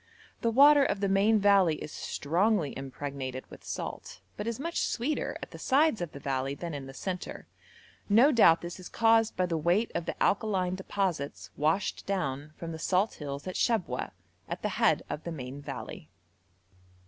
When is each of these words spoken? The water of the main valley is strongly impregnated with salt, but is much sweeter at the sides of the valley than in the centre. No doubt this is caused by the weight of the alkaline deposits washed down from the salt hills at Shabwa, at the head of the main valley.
The 0.41 0.49
water 0.49 0.83
of 0.83 0.99
the 0.99 1.07
main 1.07 1.37
valley 1.37 1.75
is 1.75 1.91
strongly 1.91 2.75
impregnated 2.75 3.45
with 3.51 3.63
salt, 3.63 4.19
but 4.35 4.47
is 4.47 4.59
much 4.59 4.81
sweeter 4.81 5.37
at 5.43 5.51
the 5.51 5.59
sides 5.59 6.01
of 6.01 6.11
the 6.11 6.19
valley 6.19 6.55
than 6.55 6.73
in 6.73 6.87
the 6.87 6.93
centre. 6.95 7.45
No 8.09 8.31
doubt 8.31 8.61
this 8.61 8.79
is 8.79 8.89
caused 8.89 9.35
by 9.37 9.45
the 9.45 9.59
weight 9.59 9.91
of 9.93 10.07
the 10.07 10.17
alkaline 10.19 10.73
deposits 10.73 11.51
washed 11.55 12.07
down 12.07 12.51
from 12.57 12.71
the 12.71 12.79
salt 12.79 13.13
hills 13.21 13.45
at 13.45 13.53
Shabwa, 13.55 14.11
at 14.49 14.63
the 14.63 14.69
head 14.69 15.03
of 15.07 15.23
the 15.23 15.31
main 15.31 15.61
valley. 15.61 16.09